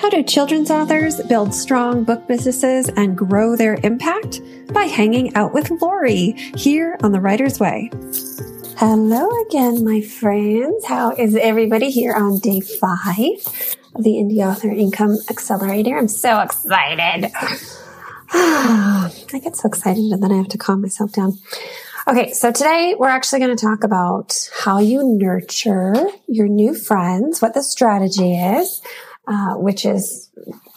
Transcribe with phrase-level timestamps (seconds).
[0.00, 4.40] How do children's authors build strong book businesses and grow their impact?
[4.72, 7.90] By hanging out with Lori here on The Writer's Way.
[8.78, 10.86] Hello again, my friends.
[10.86, 15.98] How is everybody here on day five of the Indie Author Income Accelerator?
[15.98, 17.30] I'm so excited.
[18.32, 21.38] I get so excited and then I have to calm myself down.
[22.08, 25.94] Okay, so today we're actually going to talk about how you nurture
[26.26, 28.80] your new friends, what the strategy is,
[29.26, 30.30] uh, which is,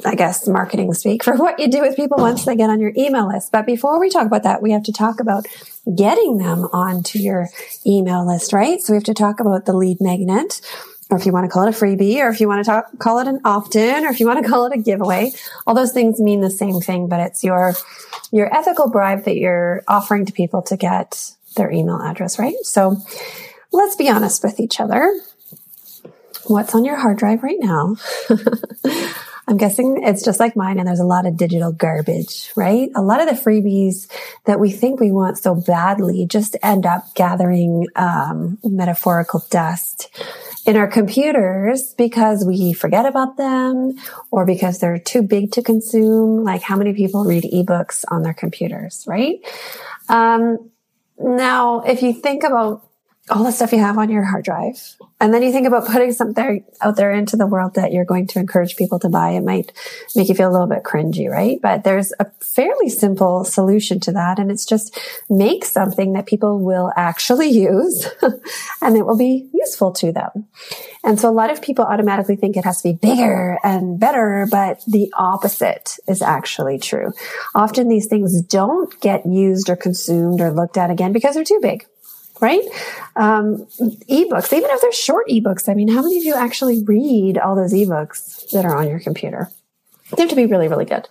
[0.05, 2.93] I guess, marketing speak for what you do with people once they get on your
[2.97, 3.51] email list.
[3.51, 5.47] But before we talk about that, we have to talk about
[5.95, 7.49] getting them onto your
[7.85, 8.79] email list, right?
[8.81, 10.61] So we have to talk about the lead magnet,
[11.09, 12.99] or if you want to call it a freebie, or if you want to talk,
[12.99, 15.31] call it an opt-in, or if you want to call it a giveaway.
[15.65, 17.73] All those things mean the same thing, but it's your,
[18.31, 22.55] your ethical bribe that you're offering to people to get their email address, right?
[22.63, 22.97] So
[23.71, 25.19] let's be honest with each other
[26.45, 27.95] what's on your hard drive right now.
[29.45, 32.89] I'm guessing it's just like mine and there's a lot of digital garbage, right?
[32.95, 34.09] A lot of the freebies
[34.45, 40.09] that we think we want so badly just end up gathering um, metaphorical dust
[40.65, 43.95] in our computers because we forget about them
[44.31, 46.45] or because they're too big to consume.
[46.45, 49.39] Like how many people read ebooks on their computers, right?
[50.07, 50.69] Um,
[51.19, 52.87] now, if you think about
[53.29, 54.97] all the stuff you have on your hard drive.
[55.21, 58.27] And then you think about putting something out there into the world that you're going
[58.27, 59.29] to encourage people to buy.
[59.29, 59.71] It might
[60.13, 61.57] make you feel a little bit cringy, right?
[61.61, 64.39] But there's a fairly simple solution to that.
[64.39, 68.05] And it's just make something that people will actually use
[68.81, 70.47] and it will be useful to them.
[71.05, 74.45] And so a lot of people automatically think it has to be bigger and better,
[74.51, 77.13] but the opposite is actually true.
[77.55, 81.59] Often these things don't get used or consumed or looked at again because they're too
[81.61, 81.85] big
[82.41, 82.63] right?
[83.15, 83.65] Um,
[84.09, 87.55] ebooks, even if they're short ebooks, I mean, how many of you actually read all
[87.55, 89.49] those ebooks that are on your computer?
[90.15, 91.07] They have to be really, really good.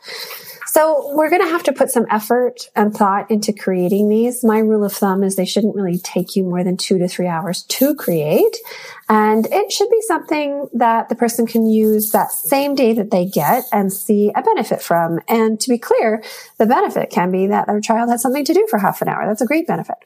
[0.73, 4.43] So we're going to have to put some effort and thought into creating these.
[4.43, 7.27] My rule of thumb is they shouldn't really take you more than two to three
[7.27, 8.57] hours to create.
[9.07, 13.27] And it should be something that the person can use that same day that they
[13.27, 15.21] get and see a benefit from.
[15.29, 16.23] And to be clear,
[16.57, 19.27] the benefit can be that their child has something to do for half an hour.
[19.27, 19.97] That's a great benefit.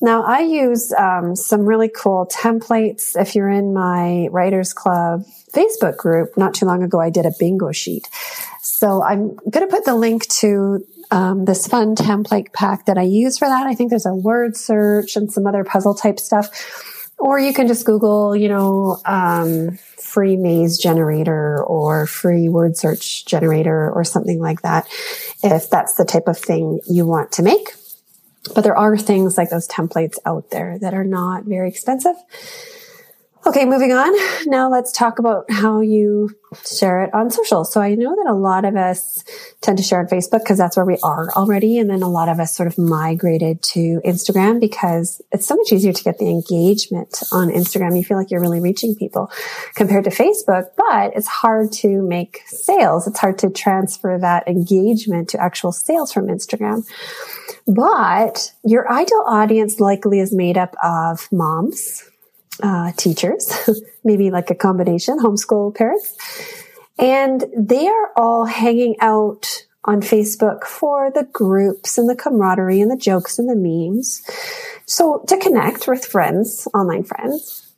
[0.00, 3.20] Now I use um, some really cool templates.
[3.20, 7.32] If you're in my Writers Club Facebook group, not too long ago, I did a
[7.36, 8.08] bingo sheet.
[8.64, 13.02] So I'm going to put the link to um, this fun template pack that I
[13.02, 13.66] use for that.
[13.66, 17.12] I think there's a word search and some other puzzle type stuff.
[17.18, 23.26] Or you can just Google, you know, um, free maze generator or free word search
[23.26, 24.86] generator or something like that
[25.42, 27.74] if that's the type of thing you want to make.
[28.54, 32.16] But there are things like those templates out there that are not very expensive.
[33.46, 34.14] Okay, moving on.
[34.46, 36.30] Now let's talk about how you
[36.64, 37.66] share it on social.
[37.66, 39.22] So I know that a lot of us
[39.60, 41.78] tend to share on Facebook because that's where we are already.
[41.78, 45.72] And then a lot of us sort of migrated to Instagram because it's so much
[45.72, 47.98] easier to get the engagement on Instagram.
[47.98, 49.30] You feel like you're really reaching people
[49.74, 53.06] compared to Facebook, but it's hard to make sales.
[53.06, 56.86] It's hard to transfer that engagement to actual sales from Instagram.
[57.66, 62.04] But your ideal audience likely is made up of moms
[62.62, 63.52] uh, teachers,
[64.04, 66.16] maybe like a combination, homeschool parents.
[66.98, 72.90] And they are all hanging out on Facebook for the groups and the camaraderie and
[72.90, 74.22] the jokes and the memes.
[74.86, 77.72] So to connect with friends, online friends,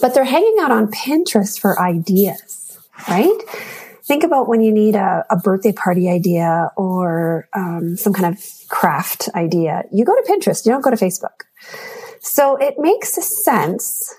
[0.00, 2.78] but they're hanging out on Pinterest for ideas,
[3.08, 3.38] right?
[4.04, 8.42] Think about when you need a, a birthday party idea or um, some kind of
[8.68, 9.84] craft idea.
[9.92, 11.46] You go to Pinterest, you don't go to Facebook.
[12.22, 14.14] So it makes sense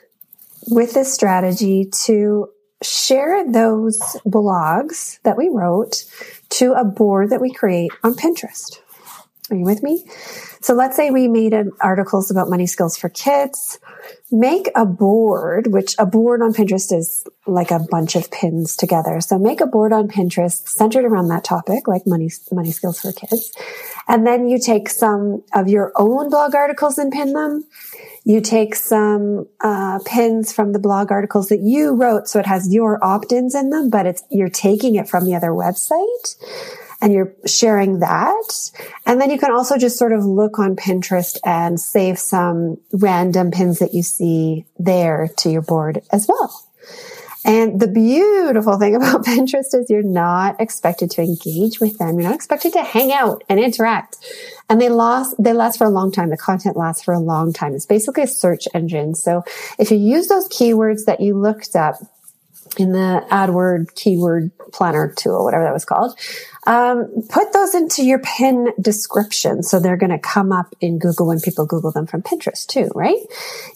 [0.68, 2.50] with this strategy to
[2.81, 6.03] share those blogs that we wrote
[6.50, 8.80] to a board that we create on Pinterest.
[9.50, 10.06] Are you with me?
[10.62, 13.80] So let's say we made articles about money skills for kids.
[14.31, 19.22] Make a board, which a board on Pinterest is like a bunch of pins together.
[19.22, 23.11] So make a board on Pinterest centered around that topic, like money, money skills for
[23.11, 23.52] kids.
[24.08, 27.66] And then you take some of your own blog articles and pin them.
[28.26, 32.73] You take some uh, pins from the blog articles that you wrote, so it has
[32.73, 36.35] your opt-ins in them, but it's you're taking it from the other website
[37.02, 38.72] and you're sharing that.
[39.05, 43.52] And then you can also just sort of look on Pinterest and save some random
[43.52, 46.64] pins that you see there to your board as well.
[47.45, 52.19] And the beautiful thing about Pinterest is you're not expected to engage with them.
[52.19, 54.17] You're not expected to hang out and interact.
[54.69, 56.29] And they last, they last for a long time.
[56.29, 57.73] The content lasts for a long time.
[57.73, 59.16] It's basically a search engine.
[59.16, 59.43] So
[59.78, 61.95] if you use those keywords that you looked up
[62.78, 66.17] in the AdWord keyword planner tool, whatever that was called.
[66.66, 69.64] Um, put those into your pin description.
[69.64, 72.90] So they're going to come up in Google when people Google them from Pinterest too,
[72.96, 73.20] right?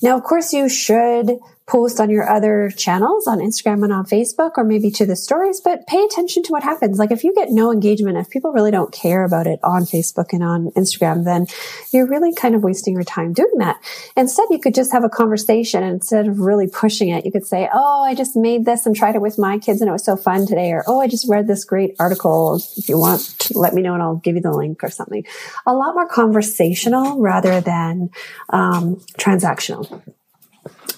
[0.01, 4.51] Now, of course, you should post on your other channels on Instagram and on Facebook
[4.55, 6.97] or maybe to the stories, but pay attention to what happens.
[6.97, 10.31] Like if you get no engagement, if people really don't care about it on Facebook
[10.31, 11.45] and on Instagram, then
[11.91, 13.77] you're really kind of wasting your time doing that.
[14.15, 17.69] Instead, you could just have a conversation instead of really pushing it, you could say,
[17.73, 20.15] Oh, I just made this and tried it with my kids and it was so
[20.15, 20.71] fun today.
[20.71, 22.61] Or, Oh, I just read this great article.
[22.77, 25.25] If you want, let me know and I'll give you the link or something.
[25.65, 28.09] A lot more conversational rather than
[28.49, 30.01] um, transactional.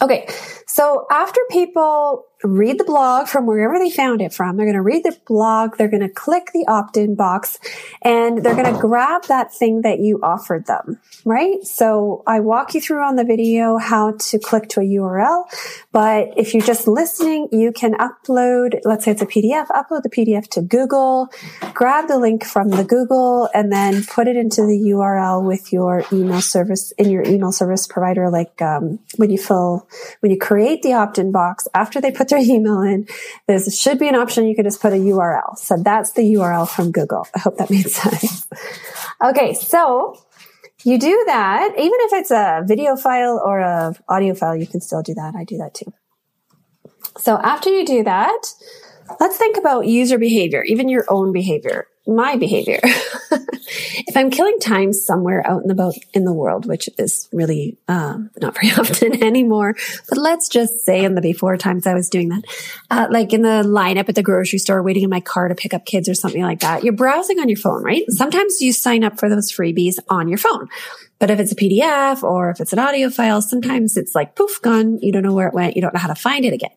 [0.01, 0.27] Okay.
[0.67, 4.55] So after people read the blog from wherever they found it from.
[4.55, 5.77] They're going to read the blog.
[5.77, 7.59] They're going to click the opt-in box
[8.01, 11.61] and they're going to grab that thing that you offered them, right?
[11.63, 15.43] So I walk you through on the video how to click to a URL.
[15.91, 20.09] But if you're just listening, you can upload, let's say it's a PDF, upload the
[20.09, 21.27] PDF to Google,
[21.73, 26.05] grab the link from the Google and then put it into the URL with your
[26.13, 28.29] email service in your email service provider.
[28.29, 29.87] Like, um, when you fill,
[30.21, 33.07] when you create the opt-in box after they put their email in,
[33.47, 35.57] there should be an option you can just put a URL.
[35.57, 37.27] So that's the URL from Google.
[37.35, 38.47] I hope that made sense.
[39.23, 40.17] okay, so
[40.83, 44.81] you do that, even if it's a video file or a audio file, you can
[44.81, 45.35] still do that.
[45.35, 45.91] I do that too.
[47.17, 48.41] So after you do that,
[49.19, 52.79] let's think about user behavior, even your own behavior my behavior.
[52.83, 58.29] if I'm killing time somewhere out and about in the world, which is really um,
[58.41, 59.75] not very often anymore,
[60.07, 62.43] but let's just say in the before times I was doing that,
[62.89, 65.73] uh, like in the lineup at the grocery store, waiting in my car to pick
[65.73, 68.03] up kids or something like that, you're browsing on your phone, right?
[68.09, 70.67] Sometimes you sign up for those freebies on your phone.
[71.19, 74.61] But if it's a PDF or if it's an audio file, sometimes it's like poof,
[74.61, 74.99] gone.
[74.99, 75.75] You don't know where it went.
[75.75, 76.71] You don't know how to find it again.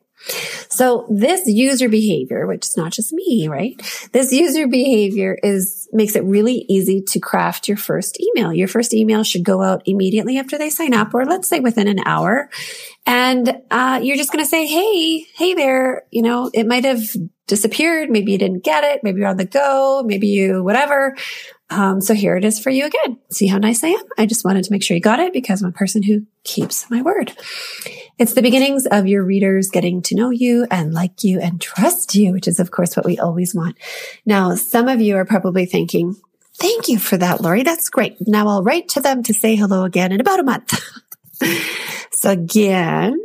[0.71, 3.81] So this user behavior, which is not just me, right?
[4.13, 8.53] This user behavior is, makes it really easy to craft your first email.
[8.53, 11.89] Your first email should go out immediately after they sign up, or let's say within
[11.89, 12.51] an hour.
[13.07, 17.03] And, uh, you're just going to say, Hey, hey there, you know, it might have
[17.47, 18.09] disappeared.
[18.09, 19.01] Maybe you didn't get it.
[19.03, 20.03] Maybe you're on the go.
[20.07, 21.17] Maybe you, whatever.
[21.73, 23.19] Um, so here it is for you again.
[23.31, 24.05] See how nice I am?
[24.19, 26.91] I just wanted to make sure you got it because I'm a person who keeps
[26.91, 27.33] my word.
[28.19, 32.15] It's the beginnings of your readers getting to know you and like you and trust
[32.15, 33.79] you, which is of course what we always want.
[34.27, 36.15] Now, some of you are probably thinking,
[36.57, 37.63] thank you for that, Lori.
[37.63, 38.17] That's great.
[38.21, 40.79] Now I'll write to them to say hello again in about a month.
[42.13, 43.19] so again,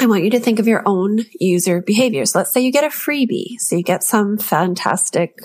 [0.00, 2.34] I want you to think of your own user behaviors.
[2.34, 3.58] Let's say you get a freebie.
[3.58, 5.38] So you get some fantastic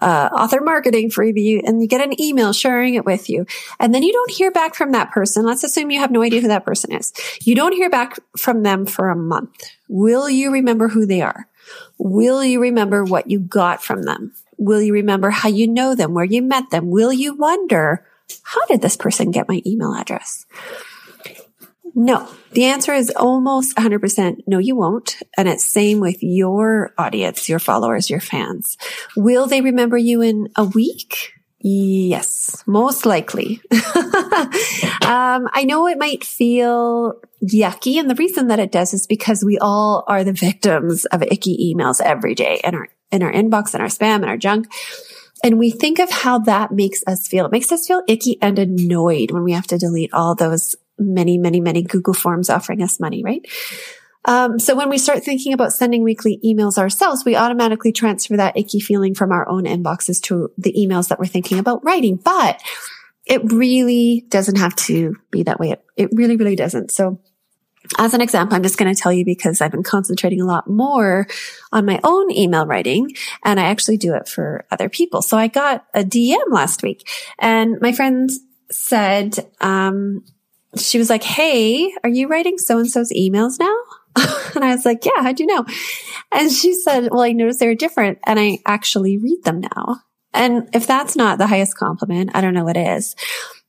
[0.00, 3.46] uh, author marketing freebie and you get an email sharing it with you.
[3.78, 5.44] And then you don't hear back from that person.
[5.44, 7.12] Let's assume you have no idea who that person is.
[7.42, 9.70] You don't hear back from them for a month.
[9.88, 11.48] Will you remember who they are?
[11.98, 14.32] Will you remember what you got from them?
[14.56, 16.90] Will you remember how you know them, where you met them?
[16.90, 18.06] Will you wonder,
[18.42, 20.46] how did this person get my email address?
[21.94, 25.16] No, the answer is almost 100% no, you won't.
[25.36, 28.76] And it's same with your audience, your followers, your fans.
[29.16, 31.32] Will they remember you in a week?
[31.62, 33.60] Yes, most likely.
[33.72, 37.98] um, I know it might feel yucky.
[37.98, 41.74] And the reason that it does is because we all are the victims of icky
[41.74, 44.68] emails every day in our, in our inbox and our spam and our junk.
[45.42, 47.46] And we think of how that makes us feel.
[47.46, 51.38] It makes us feel icky and annoyed when we have to delete all those many,
[51.38, 53.44] many, many Google Forms offering us money, right?
[54.26, 58.56] Um, so when we start thinking about sending weekly emails ourselves, we automatically transfer that
[58.56, 62.16] icky feeling from our own inboxes to the emails that we're thinking about writing.
[62.16, 62.60] But
[63.24, 65.70] it really doesn't have to be that way.
[65.70, 66.90] It, it really, really doesn't.
[66.90, 67.20] So
[67.98, 70.68] as an example, I'm just going to tell you because I've been concentrating a lot
[70.68, 71.26] more
[71.72, 73.10] on my own email writing
[73.44, 75.22] and I actually do it for other people.
[75.22, 78.28] So I got a DM last week and my friend
[78.70, 80.24] said, um,
[80.76, 83.74] she was like, Hey, are you writing so and so's emails now?
[84.54, 85.64] and I was like, Yeah, how'd you know?
[86.32, 90.00] And she said, Well, I noticed they're different and I actually read them now.
[90.32, 93.16] And if that's not the highest compliment, I don't know what is.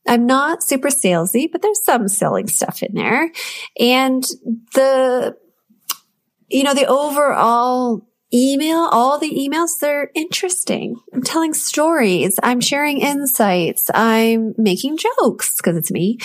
[0.06, 3.30] I'm not super salesy, but there's some selling stuff in there.
[3.78, 4.24] And
[4.74, 5.36] the,
[6.48, 10.96] you know, the overall email, all the emails, they're interesting.
[11.12, 12.38] I'm telling stories.
[12.42, 13.90] I'm sharing insights.
[13.94, 16.18] I'm making jokes because it's me.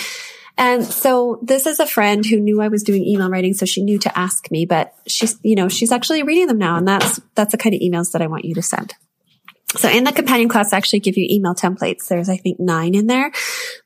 [0.58, 3.54] And so this is a friend who knew I was doing email writing.
[3.54, 6.76] So she knew to ask me, but she's, you know, she's actually reading them now.
[6.76, 8.94] And that's, that's the kind of emails that I want you to send.
[9.76, 12.08] So in the companion class, I actually give you email templates.
[12.08, 13.30] There's, I think, nine in there.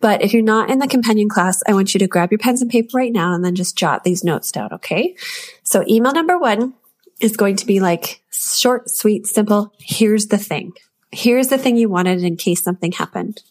[0.00, 2.62] But if you're not in the companion class, I want you to grab your pens
[2.62, 4.72] and paper right now and then just jot these notes down.
[4.72, 5.16] Okay.
[5.64, 6.74] So email number one
[7.20, 9.72] is going to be like short, sweet, simple.
[9.78, 10.72] Here's the thing.
[11.10, 13.42] Here's the thing you wanted in case something happened.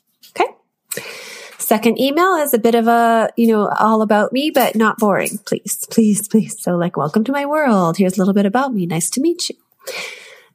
[1.71, 5.39] Second email is a bit of a, you know, all about me, but not boring.
[5.45, 6.61] Please, please, please.
[6.61, 7.95] So like, welcome to my world.
[7.95, 8.85] Here's a little bit about me.
[8.85, 9.55] Nice to meet you.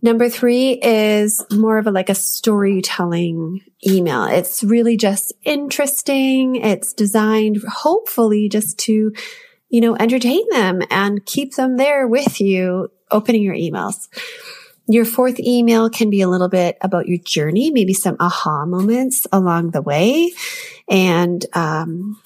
[0.02, 4.24] Number three is more of a like a storytelling email.
[4.24, 6.56] It's really just interesting.
[6.56, 9.14] It's designed hopefully just to,
[9.70, 14.06] you know, entertain them and keep them there with you opening your emails.
[14.88, 19.26] Your fourth email can be a little bit about your journey, maybe some aha moments
[19.32, 20.32] along the way.
[20.88, 22.20] And, um,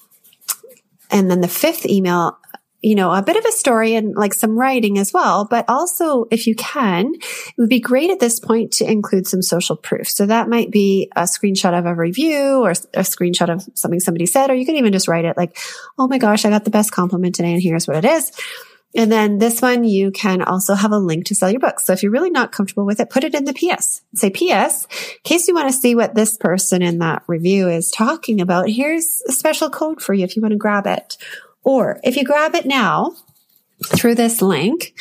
[1.11, 2.38] and then the fifth email,
[2.83, 5.47] you know, a bit of a story and like some writing as well.
[5.47, 9.43] But also, if you can, it would be great at this point to include some
[9.43, 10.09] social proof.
[10.09, 14.26] So that might be a screenshot of a review or a screenshot of something somebody
[14.26, 15.57] said, or you can even just write it like,
[15.99, 18.33] Oh my gosh, I got the best compliment today and here's what it is.
[18.94, 21.78] And then this one, you can also have a link to sell your book.
[21.78, 24.02] So if you're really not comfortable with it, put it in the PS.
[24.14, 27.90] Say PS, in case you want to see what this person in that review is
[27.90, 28.68] talking about.
[28.68, 31.16] Here's a special code for you if you want to grab it.
[31.62, 33.14] Or if you grab it now
[33.85, 34.94] through this link,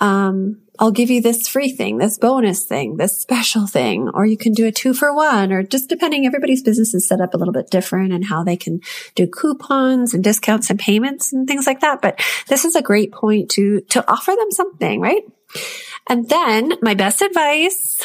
[0.00, 4.36] um, I'll give you this free thing, this bonus thing, this special thing, or you
[4.36, 7.36] can do a two for one, or just depending, everybody's business is set up a
[7.36, 8.80] little bit different and how they can
[9.14, 12.02] do coupons and discounts and payments and things like that.
[12.02, 15.22] But this is a great point to, to offer them something, right?
[16.08, 18.02] And then my best advice,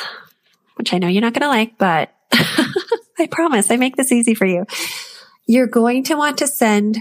[0.75, 4.35] which I know you're not going to like, but I promise I make this easy
[4.35, 4.65] for you.
[5.47, 6.99] You're going to want to send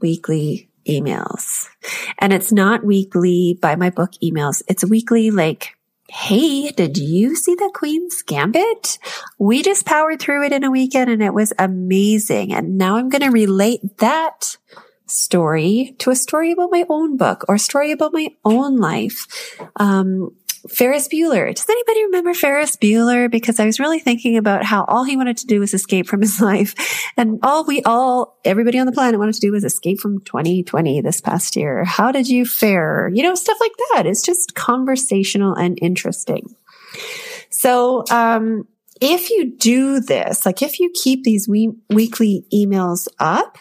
[0.00, 1.68] weekly emails.
[2.18, 4.62] And it's not weekly buy my book emails.
[4.68, 5.76] It's weekly like,
[6.08, 8.98] Hey, did you see the Queen's Gambit?
[9.38, 12.52] We just powered through it in a weekend and it was amazing.
[12.52, 14.56] And now I'm going to relate that
[15.06, 19.26] story to a story about my own book or a story about my own life.
[19.76, 20.34] Um,
[20.68, 21.54] Ferris Bueller.
[21.54, 23.30] Does anybody remember Ferris Bueller?
[23.30, 26.20] Because I was really thinking about how all he wanted to do was escape from
[26.20, 26.74] his life.
[27.16, 31.00] And all we all, everybody on the planet wanted to do was escape from 2020
[31.00, 31.84] this past year.
[31.84, 33.10] How did you fare?
[33.12, 34.06] You know, stuff like that.
[34.06, 36.54] It's just conversational and interesting.
[37.50, 38.66] So, um,
[39.00, 43.56] if you do this, like if you keep these we- weekly emails up,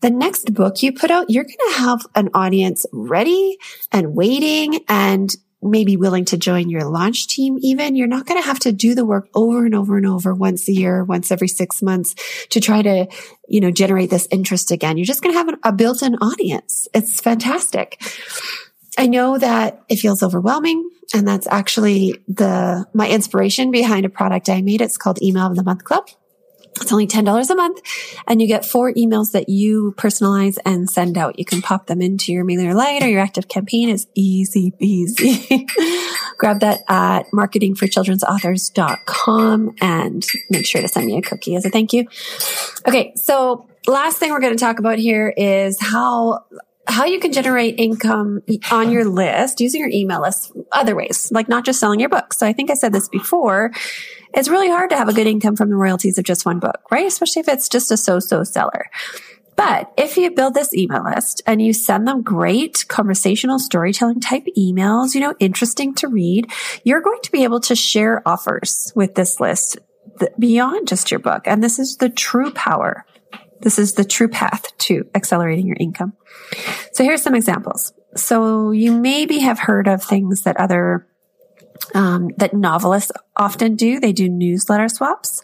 [0.00, 3.58] the next book you put out, you're going to have an audience ready
[3.90, 8.46] and waiting and maybe willing to join your launch team even, you're not going to
[8.46, 11.48] have to do the work over and over and over once a year, once every
[11.48, 12.14] six months
[12.50, 13.06] to try to,
[13.48, 14.96] you know, generate this interest again.
[14.96, 16.86] You're just going to have a built-in audience.
[16.94, 18.00] It's fantastic.
[18.96, 24.48] I know that it feels overwhelming and that's actually the, my inspiration behind a product
[24.48, 24.80] I made.
[24.80, 26.08] It's called Email of the Month Club.
[26.80, 27.80] It's only $10 a month
[28.26, 31.38] and you get four emails that you personalize and send out.
[31.38, 33.92] You can pop them into your MailerLite or your ActiveCampaign.
[33.92, 35.66] It's easy easy.
[36.38, 41.92] Grab that at marketingforchildren'sauthors.com and make sure to send me a cookie as a thank
[41.92, 42.06] you.
[42.86, 43.12] Okay.
[43.16, 46.44] So last thing we're going to talk about here is how
[46.86, 51.48] how you can generate income on your list using your email list other ways, like
[51.48, 52.36] not just selling your books.
[52.36, 53.72] So I think I said this before
[54.34, 56.80] it's really hard to have a good income from the royalties of just one book,
[56.90, 57.06] right?
[57.06, 58.86] Especially if it's just a so-so seller.
[59.56, 64.44] But if you build this email list and you send them great conversational storytelling type
[64.58, 66.50] emails, you know, interesting to read,
[66.82, 69.78] you're going to be able to share offers with this list
[70.38, 71.42] beyond just your book.
[71.46, 73.06] And this is the true power.
[73.60, 76.14] This is the true path to accelerating your income.
[76.92, 77.92] So here's some examples.
[78.16, 81.06] So you maybe have heard of things that other
[81.94, 84.00] um, that novelists often do.
[84.00, 85.42] They do newsletter swaps.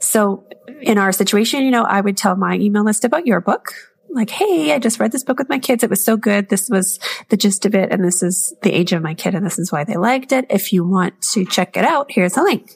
[0.00, 0.46] So
[0.80, 3.74] in our situation, you know, I would tell my email list about your book.
[4.10, 5.82] Like, hey, I just read this book with my kids.
[5.82, 6.48] It was so good.
[6.48, 7.00] This was
[7.30, 7.90] the gist of it.
[7.90, 9.34] And this is the age of my kid.
[9.34, 10.46] And this is why they liked it.
[10.50, 12.70] If you want to check it out, here's a link.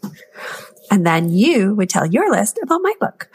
[0.90, 3.30] And then you would tell your list about my book.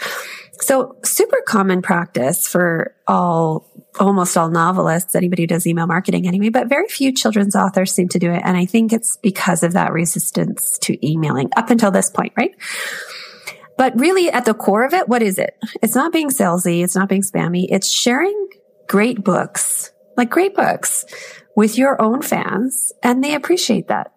[0.61, 3.69] So super common practice for all,
[3.99, 8.07] almost all novelists, anybody who does email marketing anyway, but very few children's authors seem
[8.09, 8.41] to do it.
[8.45, 12.51] And I think it's because of that resistance to emailing up until this point, right?
[13.77, 15.57] But really at the core of it, what is it?
[15.81, 16.83] It's not being salesy.
[16.83, 17.65] It's not being spammy.
[17.69, 18.49] It's sharing
[18.87, 21.05] great books, like great books
[21.55, 22.93] with your own fans.
[23.01, 24.11] And they appreciate that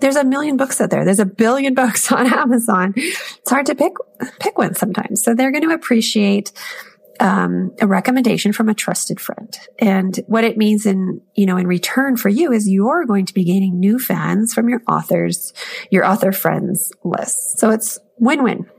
[0.00, 1.04] there's a million books out there.
[1.04, 2.94] There's a billion books on Amazon.
[2.96, 3.92] It's hard to pick
[4.38, 5.22] pick one sometimes.
[5.22, 6.52] So they're going to appreciate
[7.20, 9.56] um, a recommendation from a trusted friend.
[9.78, 13.34] And what it means in, you know, in return for you is you're going to
[13.34, 15.52] be gaining new fans from your authors,
[15.90, 17.58] your author friends list.
[17.58, 18.70] So it's win-win.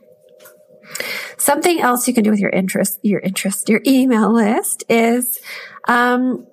[1.37, 5.39] Something else you can do with your interest, your interest, your email list is,
[5.87, 6.47] um,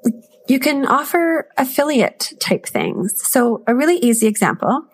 [0.48, 3.26] you can offer affiliate type things.
[3.28, 4.86] So a really easy example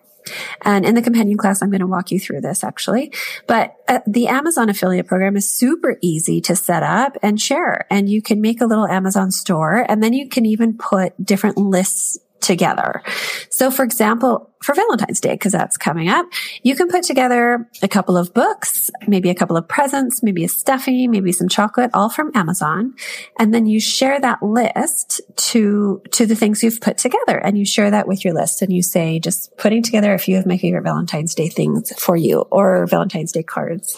[0.61, 3.13] and in the companion class, I'm going to walk you through this actually.
[3.47, 7.85] But uh, the Amazon affiliate program is super easy to set up and share.
[7.89, 11.57] And you can make a little Amazon store and then you can even put different
[11.57, 13.01] lists together.
[13.49, 16.25] So for example, for Valentine's Day, because that's coming up,
[16.63, 20.47] you can put together a couple of books, maybe a couple of presents, maybe a
[20.47, 22.95] stuffy, maybe some chocolate, all from Amazon.
[23.37, 27.65] And then you share that list to, to the things you've put together and you
[27.65, 30.57] share that with your list and you say, just putting together a few of my
[30.57, 33.95] favorite Valentine's Day things for you or Valentine's Day cards.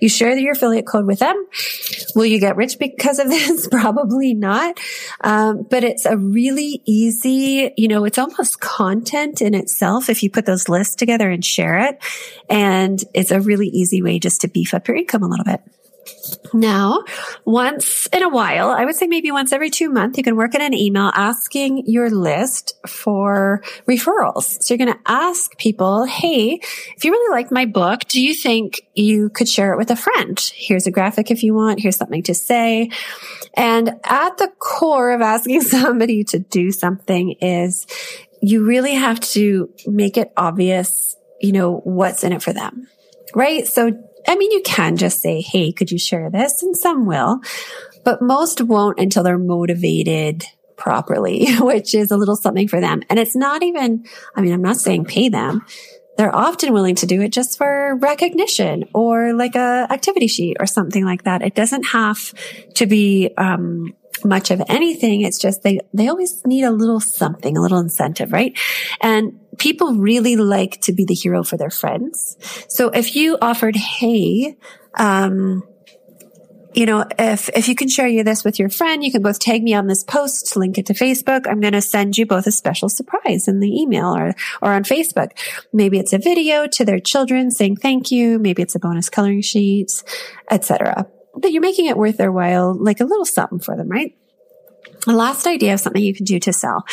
[0.00, 1.46] You share your affiliate code with them.
[2.14, 3.68] Will you get rich because of this?
[3.70, 4.78] Probably not.
[5.20, 10.30] Um, but it's a really easy, you know, it's almost content in itself if you
[10.30, 11.98] put those lists together and share it.
[12.48, 15.60] And it's a really easy way just to beef up your income a little bit.
[16.52, 17.04] Now,
[17.44, 20.54] once in a while, I would say maybe once every two months, you can work
[20.54, 24.62] in an email asking your list for referrals.
[24.62, 26.60] So you're going to ask people, Hey,
[26.96, 29.96] if you really liked my book, do you think you could share it with a
[29.96, 30.38] friend?
[30.54, 31.80] Here's a graphic if you want.
[31.80, 32.90] Here's something to say.
[33.54, 37.86] And at the core of asking somebody to do something is
[38.40, 42.88] you really have to make it obvious, you know, what's in it for them.
[43.34, 43.66] Right.
[43.66, 46.62] So, I mean, you can just say, Hey, could you share this?
[46.62, 47.40] And some will,
[48.04, 50.44] but most won't until they're motivated
[50.76, 53.02] properly, which is a little something for them.
[53.08, 55.64] And it's not even, I mean, I'm not saying pay them.
[56.16, 60.66] They're often willing to do it just for recognition or like a activity sheet or
[60.66, 61.42] something like that.
[61.42, 62.32] It doesn't have
[62.74, 63.94] to be, um,
[64.24, 65.20] much of anything.
[65.20, 68.58] It's just they, they always need a little something, a little incentive, right?
[69.00, 72.36] And people really like to be the hero for their friends.
[72.68, 74.56] So if you offered, Hey,
[74.94, 75.62] um,
[76.76, 79.38] you know, if, if you can share you this with your friend, you can both
[79.38, 81.46] tag me on this post, link it to Facebook.
[81.48, 84.84] I'm going to send you both a special surprise in the email or, or on
[84.84, 85.30] Facebook.
[85.72, 88.38] Maybe it's a video to their children saying thank you.
[88.38, 89.90] Maybe it's a bonus coloring sheet,
[90.50, 94.16] etc but you're making it worth their while, like a little something for them, right?
[95.04, 96.84] The last idea of something you can do to sell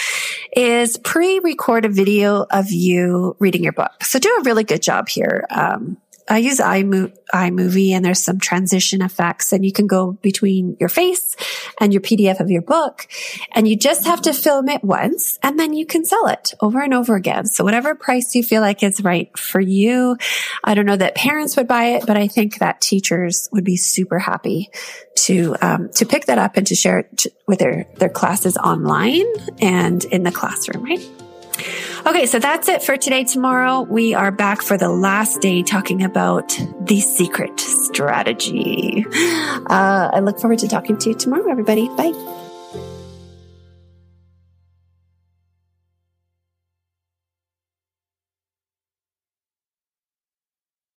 [0.55, 3.91] is pre-record a video of you reading your book.
[4.03, 5.45] So do a really good job here.
[5.49, 5.97] Um,
[6.29, 11.35] I use iMovie and there's some transition effects and you can go between your face
[11.81, 13.07] and your PDF of your book
[13.51, 16.81] and you just have to film it once and then you can sell it over
[16.81, 17.45] and over again.
[17.45, 20.17] So whatever price you feel like is right for you.
[20.63, 23.75] I don't know that parents would buy it, but I think that teachers would be
[23.75, 24.69] super happy
[25.15, 29.25] to, um, to pick that up and to share it with their, their classes online
[29.59, 31.05] and in the classroom, right?
[32.05, 33.23] Okay, so that's it for today.
[33.23, 36.49] Tomorrow we are back for the last day talking about
[36.81, 39.05] the secret strategy.
[39.65, 41.87] Uh, I look forward to talking to you tomorrow, everybody.
[41.95, 42.11] Bye.